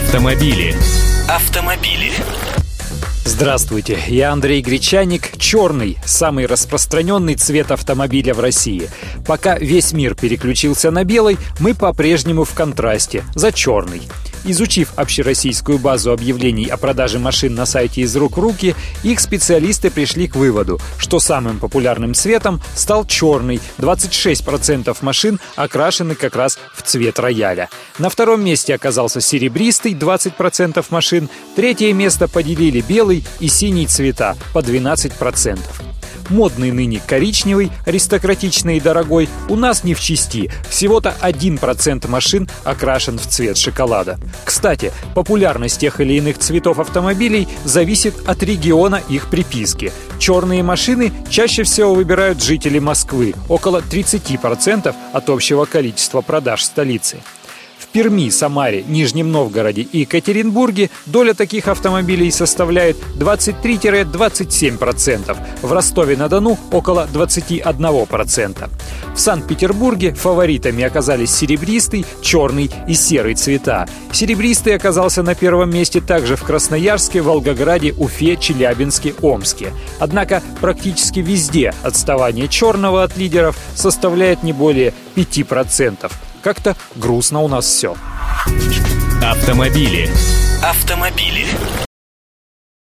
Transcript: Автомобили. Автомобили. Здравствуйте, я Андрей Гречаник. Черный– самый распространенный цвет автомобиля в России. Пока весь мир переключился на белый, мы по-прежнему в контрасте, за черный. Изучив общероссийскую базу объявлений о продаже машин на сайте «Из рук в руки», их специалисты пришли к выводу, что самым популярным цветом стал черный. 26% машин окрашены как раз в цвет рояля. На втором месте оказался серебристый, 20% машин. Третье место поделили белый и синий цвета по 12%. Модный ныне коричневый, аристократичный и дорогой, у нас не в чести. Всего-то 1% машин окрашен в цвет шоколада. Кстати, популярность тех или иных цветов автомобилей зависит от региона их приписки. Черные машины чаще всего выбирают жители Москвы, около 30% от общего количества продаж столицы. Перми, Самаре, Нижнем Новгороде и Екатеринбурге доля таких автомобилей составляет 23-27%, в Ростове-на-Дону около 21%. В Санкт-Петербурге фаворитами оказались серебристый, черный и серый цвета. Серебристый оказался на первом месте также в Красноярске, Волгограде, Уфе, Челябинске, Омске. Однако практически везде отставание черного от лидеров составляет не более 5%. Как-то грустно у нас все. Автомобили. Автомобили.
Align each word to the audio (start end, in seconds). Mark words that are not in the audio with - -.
Автомобили. 0.00 0.74
Автомобили. 1.28 2.10
Здравствуйте, 3.24 3.98
я 4.08 4.32
Андрей 4.32 4.62
Гречаник. 4.62 5.36
Черный– 5.36 5.98
самый 6.04 6.46
распространенный 6.46 7.34
цвет 7.34 7.70
автомобиля 7.70 8.32
в 8.32 8.40
России. 8.40 8.88
Пока 9.26 9.58
весь 9.58 9.92
мир 9.92 10.14
переключился 10.14 10.90
на 10.90 11.04
белый, 11.04 11.36
мы 11.60 11.74
по-прежнему 11.74 12.44
в 12.44 12.54
контрасте, 12.54 13.24
за 13.34 13.52
черный. 13.52 14.02
Изучив 14.44 14.92
общероссийскую 14.96 15.78
базу 15.78 16.12
объявлений 16.12 16.66
о 16.66 16.76
продаже 16.76 17.18
машин 17.18 17.54
на 17.54 17.66
сайте 17.66 18.02
«Из 18.02 18.16
рук 18.16 18.38
в 18.38 18.40
руки», 18.40 18.74
их 19.02 19.20
специалисты 19.20 19.90
пришли 19.90 20.28
к 20.28 20.36
выводу, 20.36 20.80
что 20.98 21.20
самым 21.20 21.58
популярным 21.58 22.14
цветом 22.14 22.60
стал 22.74 23.04
черный. 23.04 23.60
26% 23.78 24.96
машин 25.02 25.38
окрашены 25.56 26.14
как 26.14 26.36
раз 26.36 26.58
в 26.74 26.82
цвет 26.82 27.18
рояля. 27.18 27.68
На 27.98 28.08
втором 28.08 28.42
месте 28.42 28.74
оказался 28.74 29.20
серебристый, 29.20 29.92
20% 29.92 30.84
машин. 30.88 31.28
Третье 31.54 31.92
место 31.92 32.26
поделили 32.26 32.80
белый 32.80 33.24
и 33.40 33.48
синий 33.48 33.86
цвета 33.86 34.36
по 34.54 34.60
12%. 34.60 35.58
Модный 36.30 36.70
ныне 36.70 37.02
коричневый, 37.06 37.70
аристократичный 37.84 38.76
и 38.76 38.80
дорогой, 38.80 39.28
у 39.48 39.56
нас 39.56 39.84
не 39.84 39.94
в 39.94 40.00
чести. 40.00 40.50
Всего-то 40.68 41.14
1% 41.20 42.08
машин 42.08 42.48
окрашен 42.64 43.18
в 43.18 43.26
цвет 43.26 43.58
шоколада. 43.58 44.18
Кстати, 44.44 44.92
популярность 45.14 45.80
тех 45.80 46.00
или 46.00 46.14
иных 46.14 46.38
цветов 46.38 46.78
автомобилей 46.78 47.48
зависит 47.64 48.14
от 48.26 48.42
региона 48.42 49.02
их 49.08 49.28
приписки. 49.28 49.92
Черные 50.20 50.62
машины 50.62 51.12
чаще 51.28 51.64
всего 51.64 51.94
выбирают 51.94 52.42
жители 52.42 52.78
Москвы, 52.78 53.34
около 53.48 53.80
30% 53.80 54.94
от 55.12 55.30
общего 55.30 55.64
количества 55.64 56.20
продаж 56.20 56.62
столицы. 56.62 57.18
Перми, 57.92 58.30
Самаре, 58.30 58.84
Нижнем 58.86 59.32
Новгороде 59.32 59.82
и 59.82 59.98
Екатеринбурге 60.00 60.90
доля 61.06 61.32
таких 61.34 61.68
автомобилей 61.68 62.30
составляет 62.30 62.96
23-27%, 63.18 65.36
в 65.62 65.72
Ростове-на-Дону 65.72 66.58
около 66.70 67.08
21%. 67.12 68.70
В 69.14 69.20
Санкт-Петербурге 69.20 70.14
фаворитами 70.14 70.84
оказались 70.84 71.34
серебристый, 71.34 72.06
черный 72.22 72.70
и 72.86 72.94
серый 72.94 73.34
цвета. 73.34 73.88
Серебристый 74.12 74.76
оказался 74.76 75.22
на 75.22 75.34
первом 75.34 75.70
месте 75.70 76.00
также 76.00 76.36
в 76.36 76.44
Красноярске, 76.44 77.20
Волгограде, 77.20 77.94
Уфе, 77.98 78.36
Челябинске, 78.36 79.14
Омске. 79.20 79.72
Однако 79.98 80.42
практически 80.60 81.18
везде 81.20 81.74
отставание 81.82 82.48
черного 82.48 83.02
от 83.02 83.16
лидеров 83.16 83.56
составляет 83.74 84.42
не 84.42 84.52
более 84.52 84.92
5%. 85.16 86.10
Как-то 86.42 86.76
грустно 86.96 87.40
у 87.40 87.48
нас 87.48 87.66
все. 87.66 87.94
Автомобили. 89.22 90.10
Автомобили. 90.62 91.46